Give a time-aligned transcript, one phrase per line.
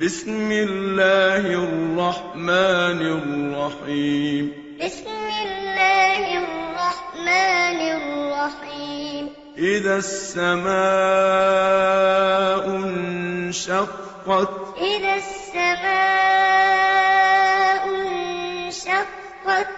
[0.00, 5.10] بسم الله الرحمن الرحيم بسم
[5.42, 10.68] الله الرحمن الرحيم إذا السماء
[12.78, 15.98] انشقت إذا السماء
[18.66, 19.68] انشقت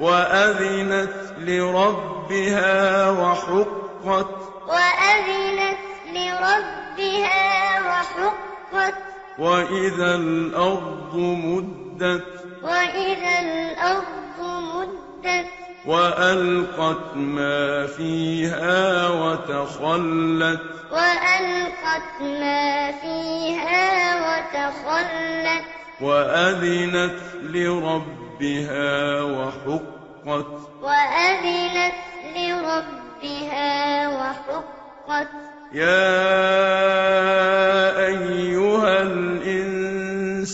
[0.00, 4.34] وأذنت لربها وحقت
[4.66, 5.78] وأذنت
[6.10, 7.46] لربها
[7.80, 9.07] وحقت
[9.38, 12.24] وإذا الأرض مدت
[12.62, 15.46] وإذا الأرض مدت
[15.86, 20.60] وألقت ما فيها وتخلت
[20.92, 25.64] وألقت ما فيها وتخلت
[26.00, 30.46] وأذنت لربها وحقت
[30.82, 31.94] وأذنت
[32.36, 35.28] لربها وحقت
[35.72, 37.87] يا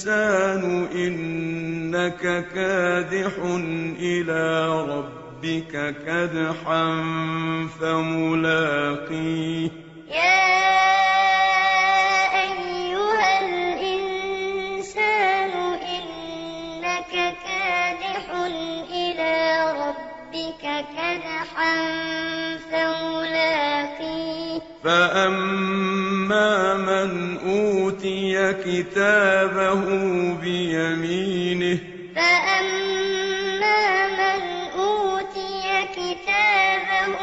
[0.07, 2.23] الإنسان إنك
[2.55, 3.33] كادح
[4.01, 4.45] إلى
[4.89, 5.73] ربك
[6.07, 6.85] كدحا
[7.81, 9.71] فملاقيه.
[10.09, 10.45] يا
[12.45, 14.93] أيها الإنسان
[15.97, 17.13] إنك
[17.45, 18.25] كادح
[18.91, 19.35] إلى
[19.81, 20.65] ربك
[20.97, 21.75] كدحا
[22.71, 23.74] فملاقيه.
[24.85, 29.85] فأما من أوتي كتابه
[30.43, 31.79] بيمينه
[32.17, 34.43] فأما من
[34.81, 37.19] أوتي كتابه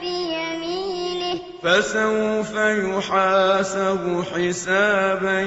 [0.00, 5.40] بيمينه فسوف يحاسب حسابا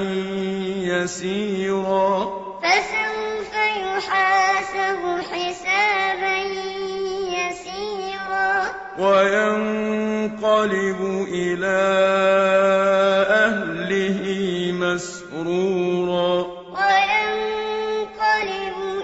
[0.92, 6.36] يسيرا فسوف يحاسب حسابا
[7.36, 8.52] يسيرا
[10.26, 11.78] وينقلب إلى
[13.30, 14.20] أهله
[14.72, 16.46] مسرورا.
[16.76, 17.98] وينقلب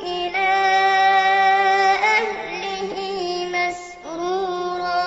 [0.03, 0.53] إلى
[2.19, 2.95] أهله
[3.55, 5.03] مسرورا.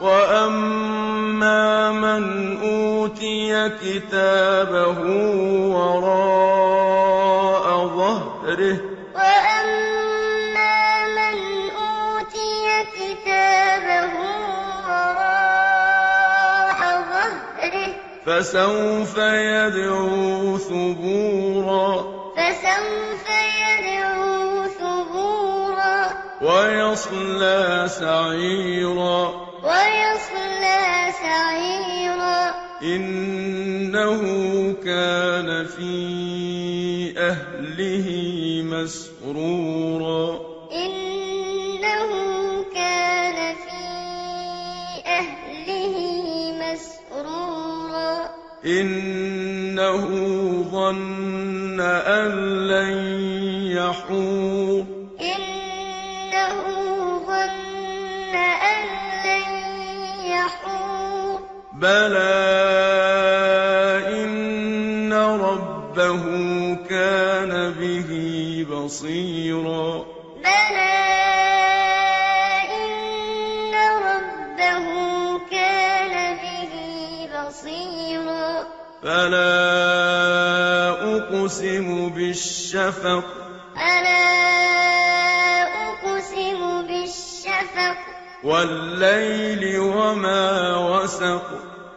[0.00, 2.22] وأما من
[2.62, 4.98] أوتي كتابه
[5.76, 7.06] وراء
[7.86, 8.89] ظهره
[18.30, 21.94] فسوف يدعو ثبورا
[22.36, 23.26] فسوف
[23.66, 26.10] يدعو ثبورا
[26.42, 29.22] ويصلى سعيرا
[29.64, 34.22] ويصلى سعيرا إنه
[34.84, 35.94] كان في
[37.18, 38.06] أهله
[38.64, 40.49] مسرورا
[48.66, 50.06] إنه
[50.72, 52.30] ظن أن
[52.68, 52.92] لن
[53.72, 54.84] يحور.
[55.20, 56.62] إنه
[57.26, 58.86] ظن أن
[59.24, 59.50] لن
[60.26, 61.40] يحور.
[61.72, 62.20] بلى
[64.24, 66.24] إن ربه
[66.88, 68.10] كان به
[68.70, 70.04] بصيرا.
[70.44, 70.99] بلى
[77.90, 78.64] بصيرا
[79.02, 79.50] فلا
[80.90, 83.24] أقسم بالشفق.
[83.76, 84.22] ألا
[85.88, 87.96] أقسم بالشفق.
[88.44, 91.46] والليل وما وسق.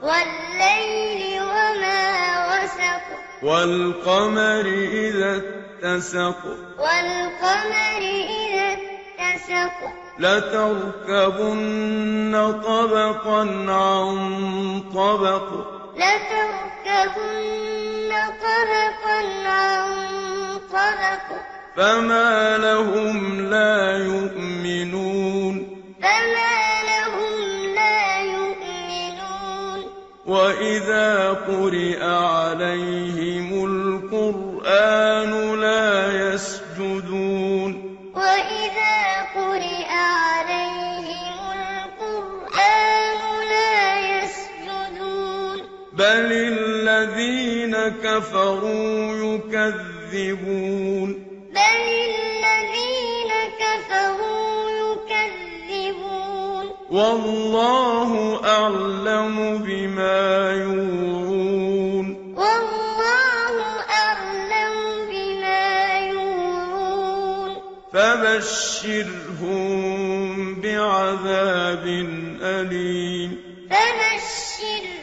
[0.02, 2.14] والليل وما
[2.48, 3.04] وسق.
[3.44, 6.46] والقمر إذا اتسق.
[6.78, 8.78] والقمر إذا
[9.20, 9.90] اتسق.
[10.20, 11.14] لتركبن
[12.66, 14.14] طبقا عن
[14.96, 15.50] طبق.
[16.04, 17.64] لتركبن
[18.42, 19.20] طبقا
[19.50, 19.84] عن
[20.74, 21.28] طبق
[21.76, 25.56] فما لهم لا يؤمنون.
[26.02, 27.34] فما لهم
[27.76, 29.80] لا يؤمنون.
[30.26, 35.92] وإذا قرئ عليهم القرآن لا
[36.34, 37.70] يسجدون.
[38.16, 39.73] وإذا قرئ
[45.94, 51.10] بل الذين كفروا يكذبون
[51.54, 62.08] بل الذين كفروا يكذبون والله أعلم بما يوعون
[62.38, 63.56] والله
[63.90, 64.76] أعلم
[65.10, 67.52] بما يوعون
[67.94, 69.54] فبشرهم
[70.62, 71.86] بعذاب
[72.42, 73.32] أليم
[73.70, 75.03] فبشرهم